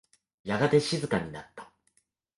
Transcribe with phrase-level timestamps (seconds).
[0.43, 1.71] やがて静かになった。